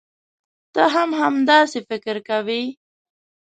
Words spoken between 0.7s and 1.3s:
ته هم